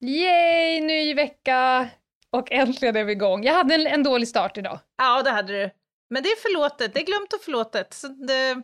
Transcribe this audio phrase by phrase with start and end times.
[0.00, 1.88] Yay, ny vecka!
[2.30, 3.44] Och äntligen är vi igång.
[3.44, 4.78] Jag hade en, en dålig start idag.
[4.96, 5.70] Ja, det hade du.
[6.10, 7.94] Men det är förlåtet, det är glömt och förlåtet.
[7.94, 8.54] Så det...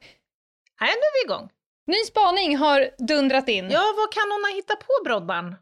[0.81, 1.51] Nej, nu är vi igång.
[1.87, 3.71] Ny spaning har dundrat in.
[3.71, 5.57] Ja, vad kan hon ha hittat på, Broddan?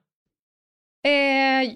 [1.07, 1.71] Eh,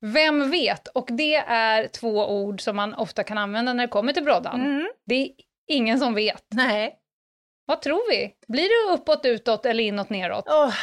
[0.00, 0.88] vem vet?
[0.88, 4.60] Och det är två ord som man ofta kan använda när det kommer till broddan.
[4.60, 4.88] Mm.
[5.06, 5.30] Det är
[5.66, 6.44] ingen som vet.
[6.48, 6.96] Nej.
[7.66, 8.34] Vad tror vi?
[8.48, 10.48] Blir det uppåt, utåt eller inåt, neråt?
[10.48, 10.74] Oh.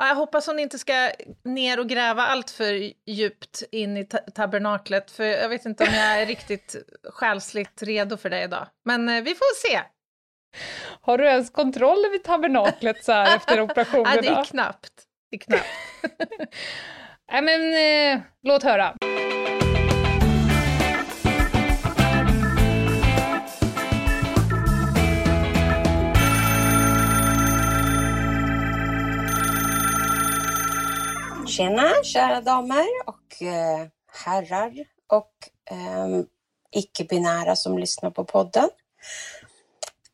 [0.00, 1.10] Ja, jag hoppas hon inte ska
[1.44, 5.94] ner och gräva allt för djupt in i ta tabernaklet, för jag vet inte om
[5.94, 8.66] jag är riktigt själsligt redo för det idag.
[8.84, 9.80] Men eh, vi får se.
[11.00, 14.06] Har du ens kontroll över tabernaklet så här efter operationen?
[14.06, 14.92] Nej, det är knappt.
[15.30, 15.68] Det är knappt.
[17.32, 18.96] Nej, men eh, låt höra.
[31.60, 33.86] Tjena, kära damer och eh,
[34.24, 34.72] herrar
[35.06, 35.32] och
[35.70, 36.24] eh,
[36.70, 38.68] icke-binära som lyssnar på podden.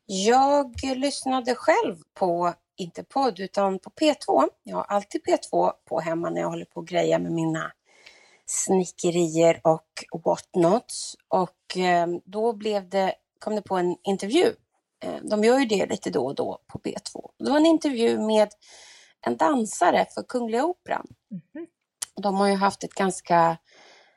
[0.06, 4.48] Jag lyssnade själv på, inte podd, utan på P2.
[4.62, 7.72] Jag har alltid P2 på hemma när jag håller på och grejer med mina
[8.46, 11.16] snickerier och whatnots.
[11.28, 14.52] Och eh, då blev det, kom det på en intervju.
[15.04, 17.30] Eh, de gör ju det lite då och då på P2.
[17.38, 18.48] Det var en intervju med
[19.26, 21.06] en dansare för Kungliga Operan.
[21.30, 21.66] Mm.
[22.16, 23.56] De har ju haft ett ganska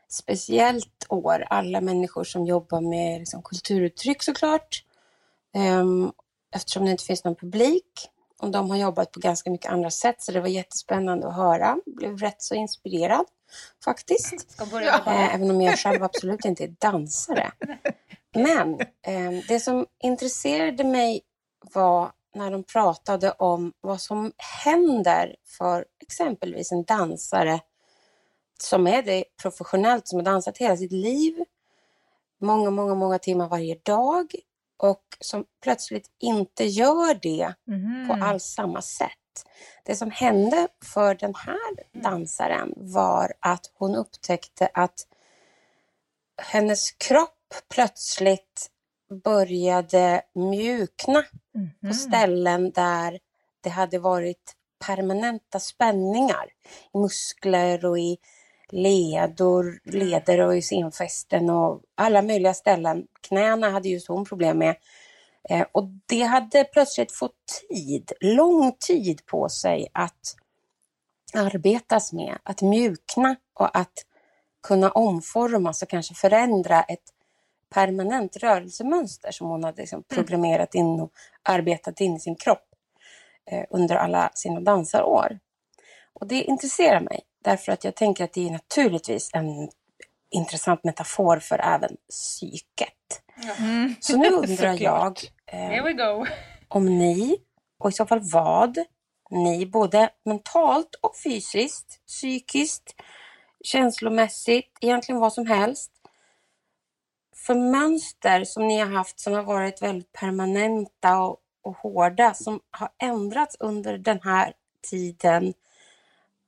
[0.10, 4.84] speciellt år, alla människor som jobbar med liksom, kulturuttryck såklart.
[5.56, 6.12] Um,
[6.56, 8.10] eftersom det inte finns någon publik.
[8.42, 11.78] Och de har jobbat på ganska mycket andra sätt, så det var jättespännande att höra.
[11.86, 13.26] Blev rätt så inspirerad
[13.84, 14.56] faktiskt.
[14.72, 15.04] Ja.
[15.06, 17.52] Eh, även om jag själv absolut inte är dansare.
[18.34, 21.22] Men eh, det som intresserade mig
[21.74, 24.32] var när de pratade om vad som
[24.64, 27.60] händer för exempelvis en dansare
[28.64, 31.44] som är det professionellt, som har dansat hela sitt liv,
[32.42, 34.36] många, många, många timmar varje dag
[34.78, 38.08] och som plötsligt inte gör det mm.
[38.08, 39.10] på alls samma sätt.
[39.84, 45.08] Det som hände för den här dansaren var att hon upptäckte att
[46.42, 48.72] hennes kropp plötsligt
[49.24, 51.24] började mjukna
[51.56, 51.70] mm.
[51.88, 53.20] på ställen där
[53.62, 54.54] det hade varit
[54.86, 56.46] permanenta spänningar
[56.94, 58.18] i muskler och i
[58.72, 63.04] ledor, leder och i senfästen och alla möjliga ställen.
[63.22, 64.76] Knäna hade just hon problem med.
[65.50, 70.36] Eh, och det hade plötsligt fått tid, lång tid på sig att
[71.34, 73.94] arbetas med, att mjukna och att
[74.68, 77.04] kunna omformas och kanske förändra ett
[77.70, 80.26] permanent rörelsemönster som hon hade liksom mm.
[80.26, 81.12] programmerat in och
[81.44, 82.66] arbetat in i sin kropp
[83.52, 85.40] eh, under alla sina dansarår.
[86.14, 89.70] Och det intresserar mig därför att jag tänker att det är naturligtvis en
[90.32, 93.22] intressant metafor för även psyket.
[93.60, 93.96] Mm.
[94.00, 95.70] Så nu undrar jag eh,
[96.68, 97.38] om ni,
[97.80, 98.78] och i så fall vad,
[99.30, 102.96] ni både mentalt och fysiskt, psykiskt,
[103.64, 105.92] känslomässigt, egentligen vad som helst,
[107.46, 112.60] för mönster som ni har haft som har varit väldigt permanenta och, och hårda som
[112.72, 114.54] har ändrats under den här
[114.90, 115.54] tiden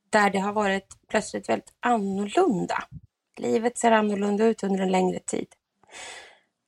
[0.09, 2.83] där det har varit plötsligt väldigt annorlunda.
[3.37, 5.47] Livet ser annorlunda ut under en längre tid.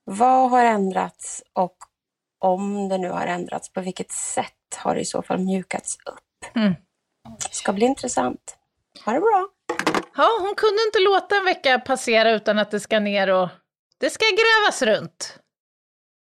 [0.04, 1.76] Vad har ändrats och
[2.38, 6.56] om det nu har ändrats, på vilket sätt har det i så fall mjukats upp?
[6.56, 6.74] Mm.
[7.50, 8.56] ska bli intressant.
[9.04, 9.48] Ha det bra!
[10.16, 13.48] Ja, hon kunde inte låta en vecka passera utan att det ska ner och
[14.00, 15.38] det ska grävas runt.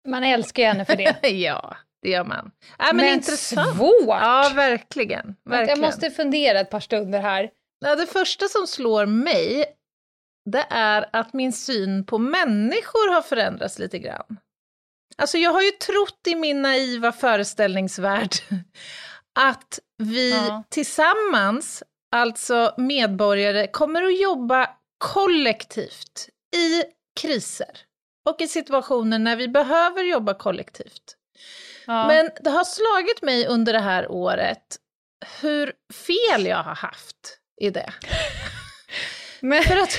[0.08, 1.28] Man älskar ju henne för det.
[1.28, 2.50] ja, det gör man.
[2.78, 3.76] Äh, men, men intressant.
[3.76, 4.08] svårt!
[4.08, 5.80] Ja, verkligen, verkligen.
[5.80, 7.50] Jag måste fundera ett par stunder här.
[7.78, 9.64] Ja, det första som slår mig,
[10.50, 14.38] det är att min syn på människor har förändrats lite grann.
[15.18, 18.34] Alltså jag har ju trott i min naiva föreställningsvärld
[19.38, 20.64] att vi ja.
[20.68, 21.82] tillsammans,
[22.16, 26.82] alltså medborgare, kommer att jobba kollektivt i
[27.16, 27.78] kriser
[28.28, 31.16] och i situationer när vi behöver jobba kollektivt.
[31.86, 32.08] Ja.
[32.08, 34.76] Men det har slagit mig under det här året
[35.40, 35.72] hur
[36.06, 37.92] fel jag har haft i det.
[39.40, 39.98] Men, För att,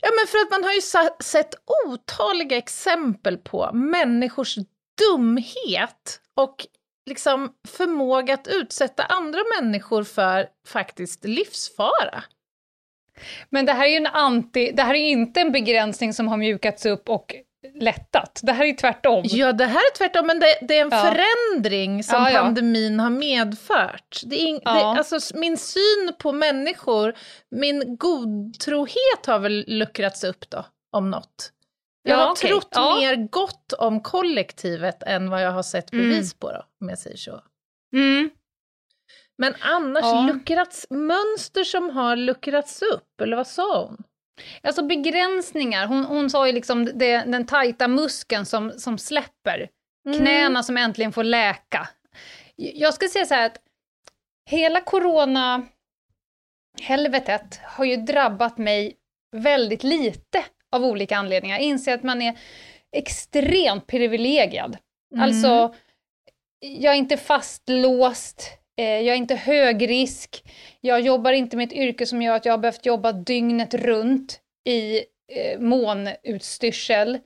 [0.00, 0.80] ja, men för att man har ju
[1.24, 1.54] sett
[1.86, 4.56] otaliga exempel på människors
[4.98, 6.66] dumhet och
[7.06, 12.24] liksom förmåga att utsätta andra människor för faktiskt livsfara.
[13.50, 16.36] Men det här är ju en anti, det här är inte en begränsning som har
[16.36, 17.34] mjukats upp och
[17.80, 18.40] lättat.
[18.42, 19.22] Det här är tvärtom.
[19.26, 21.02] Ja, det här är tvärtom, men det, det är en Ja.
[21.14, 22.40] förändring som Ja, ja.
[22.42, 24.20] pandemin har medfört.
[24.26, 24.72] Det är Ja.
[24.74, 24.78] det,
[25.14, 27.14] alltså, min syn på människor,
[27.50, 31.52] min godtrohet har väl luckrats upp då, om något.
[32.02, 32.50] Jag Ja, har okej.
[32.50, 36.08] trott mer gott om kollektivet än vad jag har sett Mm.
[36.08, 37.40] bevis på då, om jag säger så.
[37.92, 38.30] Mm.
[39.38, 40.30] Men annars Ja.
[40.32, 44.02] luckrats, mönster som har luckrats upp, eller vad sa hon?
[44.62, 49.68] Alltså begränsningar, hon, hon sa ju liksom det, den tajta muskeln som, som släpper.
[50.06, 50.18] Mm.
[50.18, 51.88] Knäna som äntligen får läka.
[52.56, 53.58] Jag ska säga så här att
[54.50, 55.66] hela corona
[56.80, 58.96] helvetet har ju drabbat mig
[59.36, 61.56] väldigt lite av olika anledningar.
[61.56, 62.38] Jag inser att man är
[62.92, 64.76] extremt privilegierad.
[65.12, 65.24] Mm.
[65.24, 65.74] Alltså,
[66.60, 68.42] jag är inte fastlåst,
[68.82, 70.44] jag är inte högrisk,
[70.80, 74.40] jag jobbar inte med ett yrke som gör att jag har behövt jobba dygnet runt
[74.68, 74.98] i
[75.32, 77.18] eh, månutstyrsel.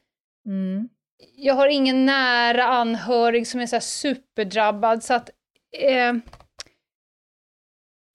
[0.46, 0.88] Mm.
[1.36, 5.30] Jag har ingen nära anhörig som är så superdrabbad, så att
[5.78, 6.12] eh,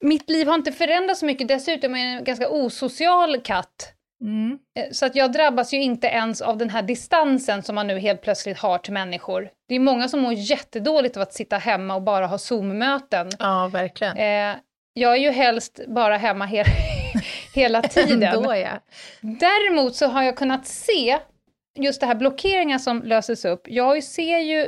[0.03, 3.96] mitt liv har inte förändrats så mycket, dessutom är jag en ganska osocial katt.
[4.21, 4.57] Mm.
[4.79, 7.99] Eh, Så att jag drabbas ju inte ens av den här distansen som man nu
[7.99, 9.49] helt plötsligt har till människor.
[9.69, 13.29] Det är många som mår jättedåligt av att sitta hemma och bara ha Zoom-möten.
[13.39, 14.17] Ja, verkligen.
[14.17, 14.55] Eh,
[14.93, 16.63] jag är ju helst bara hemma he
[17.55, 18.23] hela tiden.
[18.23, 18.79] Ändå ja.
[19.21, 21.17] Däremot så har jag kunnat se
[21.79, 23.61] just det här blockeringar som löses upp.
[23.67, 24.59] Jag ser ju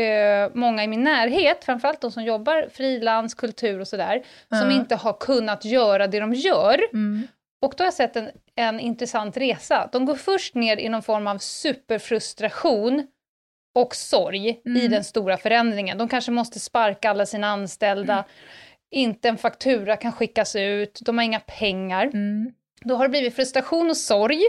[0.00, 4.76] eh, många i min närhet, framförallt de som jobbar frilans, kultur och sådär, som Ja.
[4.76, 6.80] inte har kunnat göra det de gör.
[6.92, 7.26] Mm.
[7.62, 9.88] Och då har jag sett en, en intressant resa.
[9.92, 13.06] De går först ner i någon form av superfrustration
[13.74, 14.90] och sorg i Mm.
[14.90, 15.98] den stora förändringen.
[15.98, 18.24] De kanske måste sparka alla sina anställda,
[18.90, 22.04] inte en faktura kan skickas ut, de har inga pengar.
[22.04, 22.52] Mm.
[22.84, 24.40] Då har det blivit frustration och sorg.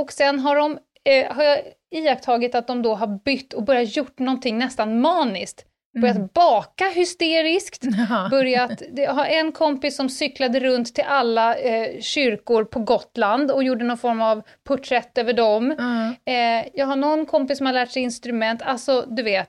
[0.00, 1.60] Och sen har, de, eh, har jag
[1.90, 5.66] iakttagit att de då har bytt och börjat gjort någonting nästan maniskt.
[6.00, 6.28] Börjat Mm.
[6.34, 8.28] baka hysteriskt, Ja.
[8.30, 13.64] börjat, jag har en kompis som cyklade runt till alla eh, kyrkor på Gotland och
[13.64, 15.74] gjorde någon form av porträtt över dem.
[15.78, 16.32] Ja.
[16.32, 19.48] Eh, jag har någon kompis som har lärt sig instrument, alltså du vet,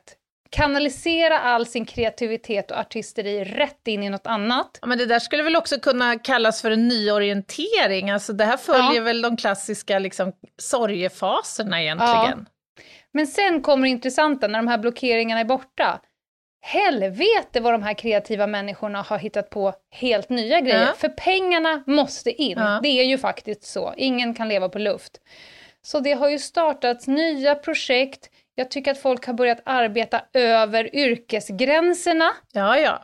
[0.50, 4.78] kanalisera all sin kreativitet och artisteri rätt in i något annat.
[4.82, 8.10] Ja, men det där skulle väl också kunna kallas för en nyorientering.
[8.12, 9.02] Alltså det här följer Ja.
[9.04, 12.46] väl de klassiska liksom, sorgefaserna egentligen.
[13.14, 16.00] Men sen kommer det intressanta när de här blockeringarna är borta.
[16.66, 20.86] Helvete vad de här kreativa människorna har hittat på helt nya grejer.
[20.86, 20.94] Ja.
[20.98, 22.58] För pengarna måste in.
[22.58, 22.80] Ja.
[22.84, 23.94] Det är ju faktiskt så.
[23.98, 25.12] Ingen kan leva på luft.
[25.82, 28.30] Så det har ju startats nya projekt.
[28.56, 32.32] Jag tycker att folk har börjat arbeta över yrkesgränserna.
[32.54, 33.02] Ja, ja.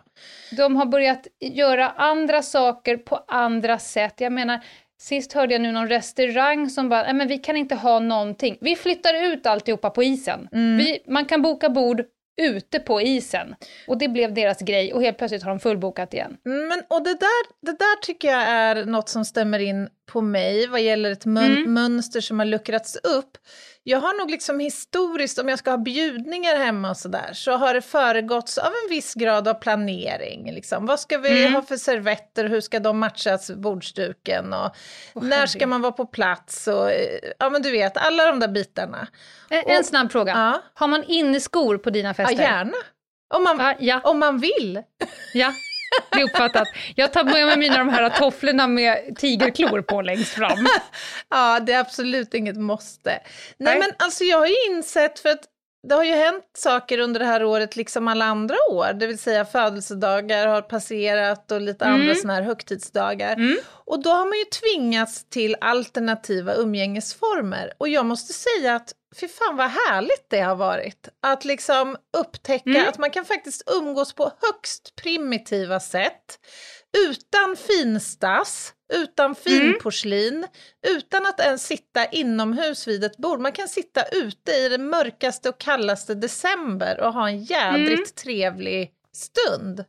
[0.58, 4.14] De har börjat göra andra saker på andra sätt.
[4.18, 4.60] Jag menar,
[5.00, 8.58] sist hörde jag nu någon restaurang som bara, nej men vi kan inte ha någonting.
[8.62, 10.48] Vi flyttar ut alltihopa på isen.
[10.52, 10.78] Mm.
[10.78, 12.06] Vi, man kan boka bord
[12.40, 13.56] ute på isen.
[13.88, 16.38] Och det blev deras grej och helt plötsligt har de fullbokat igen.
[16.44, 20.68] Men, och det där, det där tycker jag är något som stämmer in på mig
[20.68, 21.74] vad gäller ett mön- Mm.
[21.74, 23.38] mönster som har luckrats upp.
[23.84, 27.74] Jag har nog liksom historiskt, om jag ska ha bjudningar hemma och sådär, så har
[27.74, 30.52] det föregåtts av en viss grad av planering.
[30.54, 30.86] Liksom.
[30.86, 31.54] Vad ska vi Mm.
[31.54, 34.76] ha för servetter, hur ska de matchas bordsduken och
[35.14, 38.40] Åh, när ska man vara på plats och eh, ja men du vet, alla de
[38.40, 39.08] där bitarna.
[39.50, 40.32] En, en snabb fråga.
[40.32, 42.36] Ja, Har man inneskor på dina ja fester?
[42.44, 42.78] gärna.
[43.34, 44.82] Om man, Ja, ja, om man vill.
[45.34, 45.54] ja.
[46.12, 46.68] Det är uppfattat.
[46.96, 50.68] Jag tar med mig mina de här tofflorna med tigerklor på längst fram.
[51.30, 53.10] Ja, det är absolut inget måste.
[53.10, 53.22] Nej,
[53.58, 53.80] Nej.
[53.80, 55.44] men alltså jag har ju insett, för att
[55.88, 59.20] det har ju hänt saker under det här året, liksom alla andra år, det vill
[59.20, 62.02] säga födelsedagar har passerat och lite Mm.
[62.02, 63.34] andra sådana här högtidsdagar.
[63.34, 63.58] Mm.
[63.86, 67.74] Och då har man ju tvingats till alternativa umgängesformer.
[67.78, 71.10] Och jag måste säga att fy fan vad härligt det har varit.
[71.24, 72.90] Att liksom upptäcka Mm.
[72.90, 76.40] att man kan faktiskt umgås på högst primitiva sätt.
[77.10, 80.48] Utan finstas, utan finporslin,
[80.88, 83.40] utan att ens sitta inomhus vid ett bord.
[83.40, 88.06] Man kan sitta ute i den mörkaste och kallaste december och ha en jädrigt Mm.
[88.24, 89.86] trevlig stund.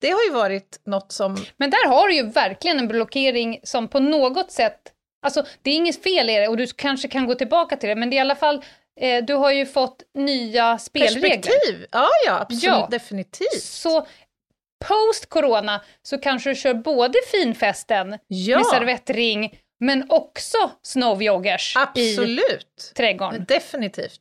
[0.00, 1.36] Det har ju varit något som...
[1.56, 4.80] Men där har du ju verkligen en blockering som på något sätt,
[5.26, 7.94] alltså det är inget fel i det och du kanske kan gå tillbaka till det,
[7.96, 8.64] men det är i alla fall,
[9.00, 11.20] eh, du har ju fått nya spelregler.
[11.30, 12.88] Perspektiv, ja ja, absolut, Ja.
[12.90, 13.62] definitivt.
[13.62, 14.06] Så
[14.84, 18.56] Post corona så kanske du kör både finfesten Ja.
[18.58, 22.92] med servettring men också snowjoggers i Absolut.
[22.96, 23.44] trädgården.
[23.48, 24.20] Definitivt.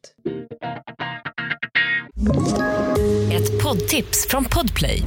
[3.34, 5.02] Ett poddtips från Podplay.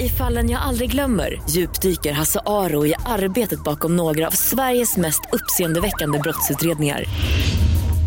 [0.00, 5.20] I fallen jag aldrig glömmer djupdyker Hasse Aro i arbetet bakom några av Sveriges mest
[5.32, 7.04] uppseendeväckande brottsutredningar.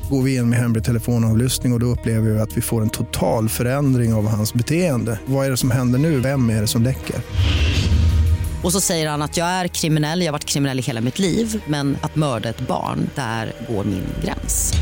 [0.09, 2.89] Går vi in med hemlig telefonavlyssning och, och då upplever vi att vi får en
[2.89, 5.19] total förändring av hans beteende.
[5.25, 6.19] Vad är det som händer nu?
[6.19, 7.15] Vem är det som läcker?
[8.63, 11.19] Och så säger han att jag är kriminell, jag har varit kriminell i hela mitt
[11.19, 14.73] liv men att mörda ett barn, där går min gräns.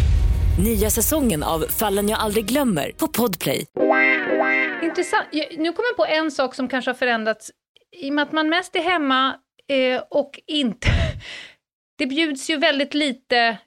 [0.63, 3.65] Nya säsongen av Fallen jag aldrig glömmer på Podplay.
[4.83, 5.25] Intressant.
[5.33, 7.51] Nu kommer jag på en sak som kanske har förändrats
[8.01, 9.35] i och med att man mest är hemma
[9.69, 10.87] eh, och inte...
[11.97, 13.57] Det bjuds ju väldigt lite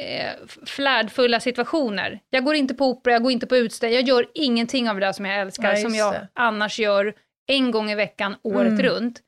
[0.00, 2.20] eh, flärdfulla situationer.
[2.30, 5.06] Jag går inte på opera, jag går inte på utställningar, jag gör ingenting av det
[5.06, 6.28] där som jag älskar, Nej, som jag det.
[6.34, 7.14] annars gör
[7.46, 8.82] en gång i veckan, året Mm.
[8.82, 9.20] runt.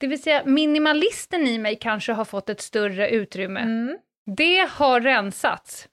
[0.00, 3.60] Det vill säga, minimalisten i mig kanske har fått ett större utrymme.
[3.60, 3.96] Mm.
[4.36, 5.88] Det har rensats.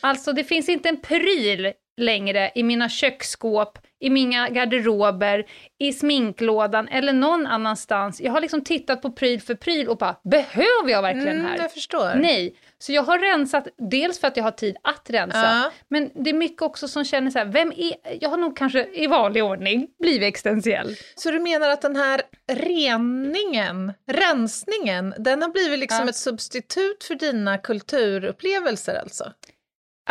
[0.00, 5.46] Alltså det finns inte en pryl längre i mina köksskåp, i mina garderober,
[5.78, 8.20] i sminklådan eller någon annanstans.
[8.20, 11.58] Jag har liksom tittat på pryl för pryl och bara, behöver jag verkligen Mm, här?
[11.58, 12.14] jag förstår.
[12.14, 12.54] Nej.
[12.82, 15.70] Så jag har rensat, dels för att jag har tid att rensa, Ja.
[15.88, 18.88] men det är mycket också som känner så här, vem är, jag har nog kanske
[18.92, 20.96] i vanlig ordning blivit existentiell.
[21.14, 22.22] Så du menar att den här
[22.52, 26.08] reningen, rensningen, den har blivit liksom Ja.
[26.10, 29.32] ett substitut för dina kulturupplevelser alltså?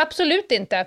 [0.00, 0.86] Absolut inte.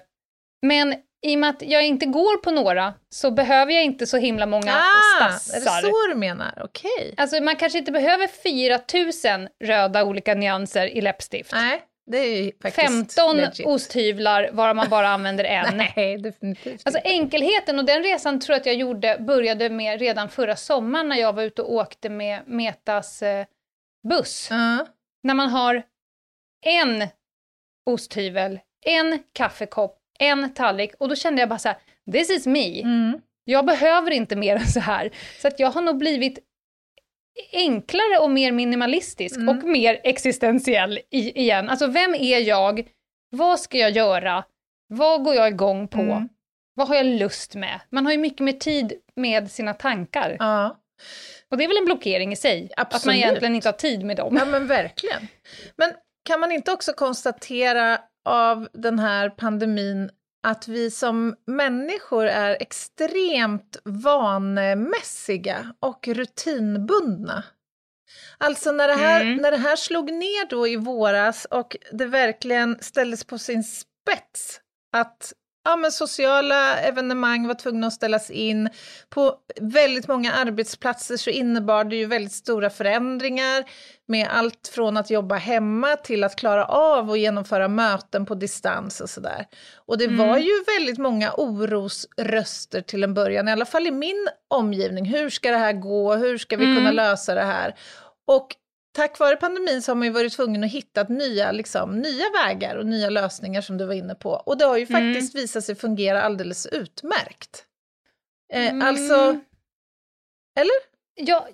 [0.61, 4.17] Men i och med att jag inte går på några så behöver jag inte så
[4.17, 5.81] himla många Ah, är det stassar.
[5.81, 6.61] så du menar?
[6.63, 7.13] Okej.
[7.17, 11.51] Alltså man kanske inte behöver 4000 röda olika nyanser i läppstift.
[11.53, 13.65] Nej, det är ju faktiskt 15 legit.
[13.67, 15.77] osthyvlar varav man bara använder en.
[15.95, 20.29] Nej, definitivt Alltså enkelheten, och den resan tror jag att jag gjorde, började med redan
[20.29, 23.45] förra sommaren när jag var ute och åkte med Metas eh,
[24.09, 24.47] buss.
[24.51, 24.85] Ja.
[25.23, 25.83] När man har
[26.65, 27.07] en
[27.89, 31.77] osthyvel, en kaffekopp, en tallrik och då kände jag bara så här,
[32.11, 32.81] this is me.
[32.81, 33.19] Mm.
[33.45, 35.11] Jag behöver inte mer än så här.
[35.41, 36.39] Så att jag har nog blivit
[37.53, 39.49] enklare och mer minimalistisk Mm.
[39.57, 41.69] och mer existentiell i, igen.
[41.69, 42.87] Alltså vem är jag?
[43.29, 44.43] Vad ska jag göra?
[44.87, 46.01] Vad går jag igång på?
[46.01, 46.29] Mm.
[46.75, 47.79] Vad har jag lust med?
[47.89, 50.35] Man har ju mycket mer tid med sina tankar.
[50.39, 50.79] Ja.
[51.51, 53.17] Och det är väl en blockering i sig, att man Absolut.
[53.17, 54.35] egentligen inte har tid med dem.
[54.39, 55.27] ja, men verkligen.
[55.75, 55.93] Men
[56.25, 60.09] kan man inte också konstatera av den här pandemin
[60.47, 67.43] att vi som människor är extremt vanemässiga och rutinbundna?
[68.37, 69.37] Alltså när det, här, Mm.
[69.37, 74.59] när det här slog ner då i våras och det verkligen ställdes på sin spets
[74.95, 75.33] att
[75.65, 78.69] ja, men sociala evenemang var tvungna att ställas in.
[79.09, 83.63] På väldigt många arbetsplatser så innebar det ju väldigt stora förändringar
[84.07, 89.01] med allt från att jobba hemma till att klara av och genomföra möten på distans
[89.01, 89.45] och sådär.
[89.75, 94.27] Och det var ju väldigt många orosröster till en början, i alla fall i min
[94.47, 95.05] omgivning.
[95.05, 96.15] Hur ska det här gå?
[96.15, 96.77] Hur ska vi Mm.
[96.77, 97.75] kunna lösa det här?
[98.27, 98.55] Och
[98.93, 102.75] tack vare pandemin så har man ju varit tvungen att hitta nya, liksom, nya vägar
[102.75, 104.29] och nya lösningar som du var inne på.
[104.29, 105.13] Och det har ju Mm.
[105.13, 107.65] faktiskt visat sig fungera alldeles utmärkt.
[108.53, 108.81] Eh, Mm.
[108.87, 109.39] Alltså,
[110.59, 110.93] eller?
[111.15, 111.47] Ja,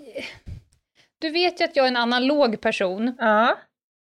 [1.21, 3.15] du vet ju att jag är en analog person.
[3.19, 3.57] Ja.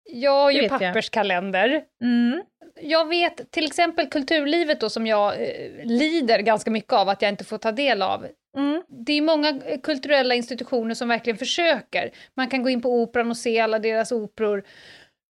[0.03, 0.79] Jag har ju vet jag.
[0.79, 1.83] papperskalender.
[2.03, 2.41] Mm.
[2.81, 7.29] Jag vet till exempel kulturlivet då som jag eh, lider ganska mycket av att jag
[7.29, 8.27] inte får ta del av.
[8.57, 8.83] Mm.
[9.05, 12.11] Det är många eh, kulturella institutioner som verkligen försöker.
[12.33, 14.63] Man kan gå in på Operan och se alla deras operor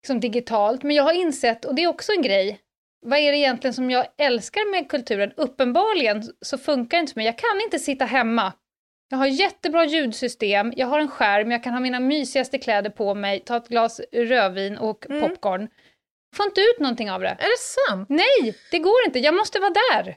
[0.03, 0.83] liksom digitalt.
[0.83, 2.59] Men jag har insett, och det är också en grej,
[3.05, 5.31] vad är det egentligen som jag älskar med kulturen?
[5.35, 7.25] Uppenbarligen så funkar det inte för mig.
[7.25, 8.53] Jag kan inte sitta hemma.
[9.11, 13.15] Jag har jättebra ljudsystem, jag har en skärm, jag kan ha mina mysigaste kläder på
[13.15, 15.21] mig, ta ett glas rödvin och Mm.
[16.35, 17.27] Får inte ut någonting av det.
[17.27, 18.09] Är det sant?
[18.09, 19.19] Nej, det går inte.
[19.19, 20.15] Jag måste vara där.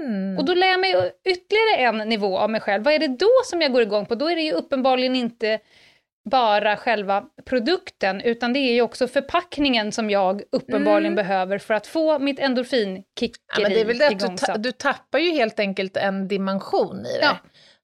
[0.00, 0.38] Mm.
[0.38, 2.84] Och då lär jag mig ytterligare en nivå av mig själv.
[2.84, 4.14] Vad är det då som jag går igång på?
[4.14, 5.60] Då är det ju uppenbarligen inte
[6.30, 11.86] bara själva produkten, utan det är ju också förpackningen som jag uppenbarligen behöver för att
[11.86, 15.30] få mitt endorfinkickeri Ja, men det är väl det att du, ta, du tappar ju
[15.30, 17.38] helt enkelt en dimension i det.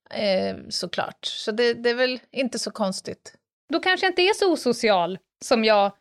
[0.09, 0.17] Ja.
[0.17, 1.25] Eh, såklart.
[1.25, 3.33] Så det, det är väl inte så konstigt.
[3.73, 5.91] Då kanske jag inte är så osocial som jag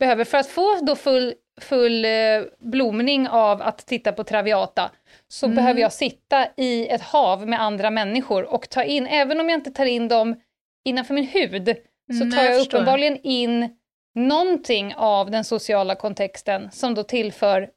[0.00, 2.10] behöver för att få då full, full eh,
[2.58, 4.90] blomning av att titta på Traviata
[5.28, 5.56] så Mm.
[5.56, 9.58] behöver jag sitta i ett hav med andra människor och ta in, även om jag
[9.58, 10.36] inte tar in dem
[10.84, 11.76] innanför min hud,
[12.18, 13.68] så Mm, tar jag jag uppenbarligen in
[14.14, 17.68] någonting av den sociala kontexten som då tillför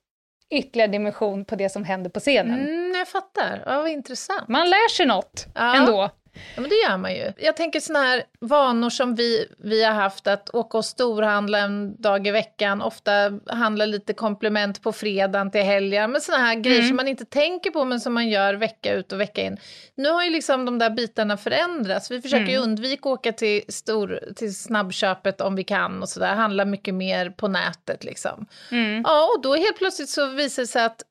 [0.54, 2.60] ytterligare dimension på det som händer på scenen.
[2.60, 3.64] Mm, jag fattar.
[3.66, 4.48] Ja, vad intressant.
[4.48, 5.76] Man lär sig något Ja.
[5.76, 6.10] ändå.
[6.56, 7.32] Ja, men det gör man ju.
[7.38, 12.02] Jag tänker såna här vanor som vi, vi har haft, att åka och storhandla en
[12.02, 13.12] dag i veckan, ofta
[13.48, 16.88] handla lite komplement på fredagen till helgen, men såna här grejer Mm.
[16.90, 19.58] som man inte tänker på men som man gör vecka ut och vecka in.
[19.96, 22.12] Nu har ju liksom de där bitarna förändrats.
[22.12, 22.64] Vi försöker Mm.
[22.64, 27.30] undvika att åka till, stor, till snabbköpet om vi kan och sådär, handla mycket mer
[27.30, 28.46] på nätet liksom.
[28.72, 29.02] Mm.
[29.06, 31.02] Ja, och då helt plötsligt så visar det sig att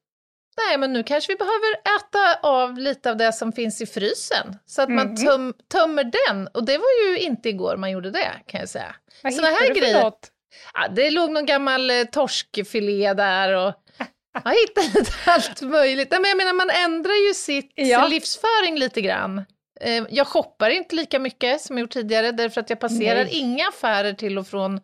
[0.56, 4.56] nej, men nu kanske vi behöver äta av lite av det som finns i frysen.
[4.66, 5.16] Så att man Mhm.
[5.16, 6.46] töm, tömmer den.
[6.48, 8.94] Och det var ju inte igår man gjorde det, kan jag säga.
[9.22, 10.02] Vad Såna här du för grejer.
[10.02, 10.28] något?
[10.74, 13.74] Ja, det låg någon gammal eh, torskfilé där och
[14.44, 16.10] jag hittade lite allt möjligt.
[16.10, 18.00] Nej, men jag menar, man ändrar ju sitt, Ja.
[18.02, 19.38] sin livsföring lite grann.
[19.80, 23.34] Eh, Jag shoppar inte lika mycket som jag gjort tidigare, därför att jag passerar Nej.
[23.38, 24.80] inga affärer till och från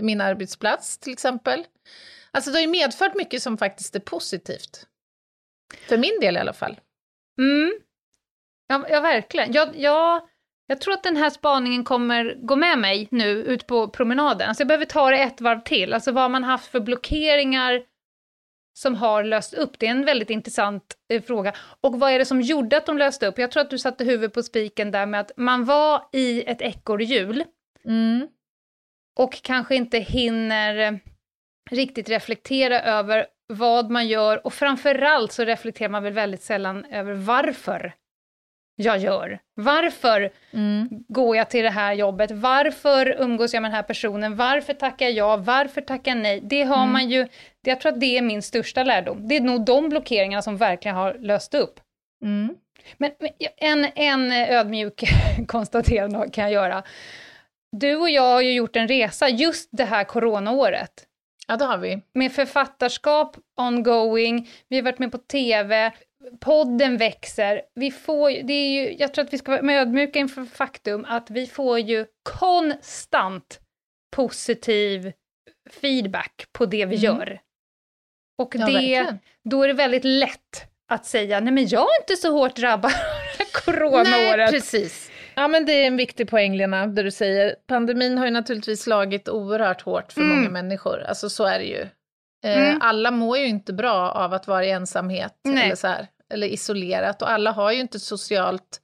[0.00, 1.64] min arbetsplats till exempel.
[2.32, 4.86] Alltså det har ju medfört mycket som faktiskt är positivt.
[5.88, 6.80] För min del i alla fall.
[7.38, 7.72] Mm.
[8.68, 9.52] Ja, ja verkligen.
[9.52, 10.20] Jag, jag,
[10.66, 14.48] jag tror att den här spaningen kommer gå med mig nu ut på promenaden.
[14.48, 15.94] Alltså jag behöver ta det ett varv till.
[15.94, 17.82] Alltså vad man haft för blockeringar
[18.78, 19.78] som har löst upp.
[19.78, 21.52] Det är en väldigt intressant eh, fråga.
[21.80, 23.38] Och vad är det som gjorde att de löste upp?
[23.38, 26.62] Jag tror att du satte huvudet på spiken där med att man var i ett
[26.62, 27.44] ekorrhjul
[27.84, 28.28] Mm.
[29.18, 30.98] och kanske inte hinner eh,
[31.70, 37.12] riktigt reflektera över vad man gör och framförallt så reflekterar man väl väldigt sällan över
[37.14, 37.92] varför
[38.76, 39.38] jag gör.
[39.54, 40.88] Varför Mm.
[41.08, 42.30] går jag till det här jobbet?
[42.30, 44.36] Varför umgås jag med den här personen?
[44.36, 45.36] Varför tackar jag ja?
[45.36, 46.40] Varför tackar nej?
[46.42, 46.92] Det har Mm.
[46.92, 47.28] man ju,
[47.66, 49.28] jag tror att det är min största lärdom.
[49.28, 51.80] Det är nog de blockeringarna som verkligen har löst upp.
[52.24, 52.54] Mm.
[52.96, 55.02] Men, men en, en ödmjuk
[55.48, 56.82] konstaterande kan jag göra.
[57.76, 61.06] Du och jag har ju gjort en resa just det här coronaåret.
[61.50, 62.00] Ja, det har vi.
[62.14, 65.92] Med författarskap ongoing, vi har varit med på TV,
[66.40, 67.62] podden växer.
[67.74, 71.30] Vi får, det är ju, jag tror att vi ska vara ödmjuka inför faktum att
[71.30, 73.60] vi får ju konstant
[74.16, 75.12] positiv
[75.70, 77.18] feedback på det vi Mm.
[77.18, 77.40] gör.
[78.38, 79.18] Och Ja, det, verkligen.
[79.44, 82.92] då är det väldigt lätt att säga, nej men jag är inte så hårt drabbad
[83.40, 84.36] av coronaåret.
[84.36, 85.10] Nej, precis.
[85.40, 87.54] Ja, men det är en viktig poäng, Lena, det du säger.
[87.68, 90.36] Pandemin har ju naturligtvis slagit oerhört hårt för Mm.
[90.36, 91.02] många människor.
[91.02, 91.80] Alltså så är det ju.
[92.44, 92.78] Eh, Mm.
[92.82, 95.64] Alla mår ju inte bra av att vara i ensamhet Nej.
[95.66, 97.22] eller, så här, eller isolerat.
[97.22, 98.80] Och alla har ju inte ett socialt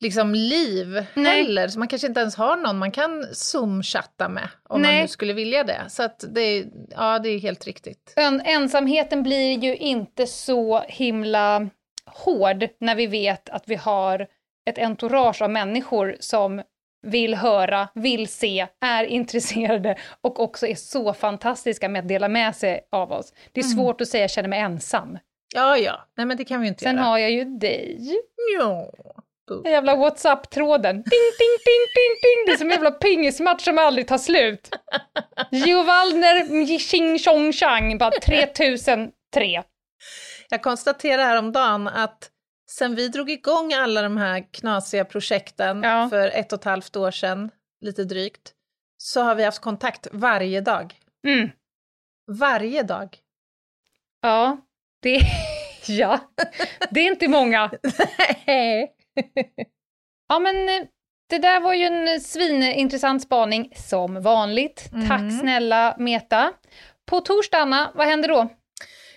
[0.00, 1.42] liksom, liv Nej.
[1.44, 1.68] heller.
[1.68, 5.02] Så man kanske inte ens har någon man kan zoom-chatta med om man Nej.
[5.02, 5.80] nu skulle vilja det.
[5.88, 8.12] Så att det, är, ja, det är helt riktigt.
[8.16, 11.68] En, ensamheten blir ju inte så himla
[12.06, 14.26] hård när vi vet att vi har
[14.70, 16.62] ett entourage av människor som
[17.06, 22.56] vill höra, vill se, är intresserade och också är så fantastiska med att dela med
[22.56, 23.32] sig av oss.
[23.52, 23.76] Det är Mm.
[23.76, 25.18] svårt att säga jag känner mig ensam.
[25.54, 26.08] Ja, ja.
[26.16, 27.04] Nej, men det kan vi inte Sen göra.
[27.04, 27.98] har jag ju dig.
[28.58, 28.90] Ja.
[29.62, 30.94] Den jävla WhatsApp-tråden.
[30.96, 31.02] Ding,
[31.38, 32.46] ding, ding, ding, ding.
[32.46, 34.68] Det är som en jävla pingismatch som aldrig tar slut.
[35.50, 39.12] Gio Waldner, Ching Chong Chang, bara 3003.
[40.50, 42.30] Jag konstaterade häromdagen att
[42.70, 46.08] sen vi drog igång alla de här knasiga projekten Ja.
[46.10, 47.50] för ett och ett halvt år sedan,
[47.80, 48.52] lite drygt,
[48.96, 50.94] så har vi haft kontakt varje dag.
[51.26, 51.50] Mm.
[52.32, 53.18] Varje dag.
[54.22, 54.56] Ja,
[55.02, 55.20] det,
[55.88, 56.20] ja,
[56.90, 57.70] det är inte många.
[60.28, 60.86] Ja, men eh,
[61.30, 64.90] det där var ju en svinintressant spaning, som vanligt.
[65.08, 65.30] Tack Mm.
[65.40, 66.52] snälla Meta.
[67.06, 68.48] På torsdag, Anna, vad händer då?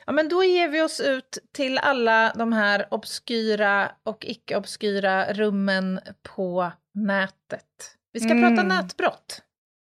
[0.07, 5.99] Ja, men då ger vi oss ut till alla de här obskyra och icke-obskyra rummen
[6.35, 7.65] på nätet.
[8.13, 8.55] Vi ska Mm.
[8.55, 9.41] prata nätbrott.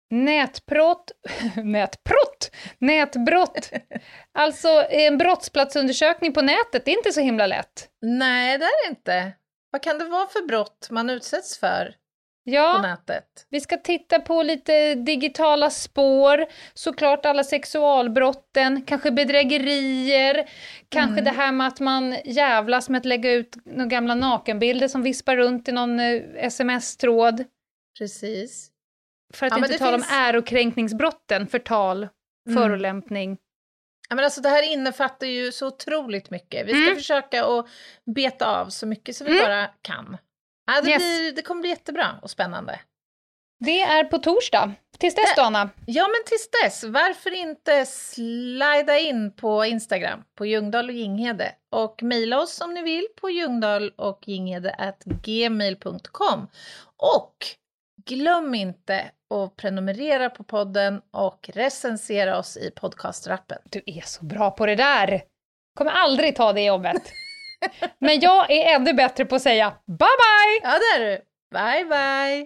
[0.09, 1.11] Nätbrott,
[1.55, 3.71] nätbrott, nätbrott.
[4.33, 7.89] Alltså en brottsplatsundersökning på nätet, det är inte så himla lätt.
[8.01, 9.31] Nej, det är det inte.
[9.71, 11.95] Vad kan det vara för brott man utsätts för
[12.43, 13.47] på Ja, nätet?
[13.49, 20.49] vi ska titta på lite digitala spår, såklart alla sexualbrotten, kanske bedrägerier,
[20.89, 21.23] kanske Mm.
[21.23, 25.35] det här med att man jävlas med att lägga ut några gamla nakenbilder som vispar
[25.37, 27.43] runt i någon eh, sms-tråd.
[27.99, 28.71] Precis.
[29.33, 32.07] För att Ja, inte tala finns- om ärekränkningsbrotten, förtal,
[32.49, 32.61] Mm.
[32.63, 33.37] förolämpning.
[34.09, 36.67] Ja, men alltså, det här innefattar ju så otroligt mycket.
[36.67, 36.95] Vi ska Mm.
[36.95, 37.67] försöka att
[38.15, 39.45] beta av så mycket som vi Mm.
[39.45, 40.17] bara kan.
[40.75, 40.97] Ja, det, Yes.
[40.97, 42.79] blir, det kommer bli jättebra och spännande.
[43.65, 44.73] Det är på torsdag.
[44.97, 45.69] Tills dess då, Anna.
[45.85, 52.03] Ja, men tills dess, varför inte slida in på Instagram, på Ljungdahl och Ginghede och
[52.03, 54.23] mejla oss om ni vill på ljungdahl och
[55.23, 56.47] gmail.com.
[56.97, 57.35] Och
[58.05, 63.57] glöm inte att prenumerera på podden och recensera oss i podcastrappen.
[63.63, 65.21] Du är så bra på det där.
[65.77, 67.11] Kommer aldrig ta det jobbet.
[67.99, 70.59] Men jag är ännu bättre på att säga bye bye!
[70.63, 71.21] Ja, det är du!
[71.51, 72.45] Bye, bye!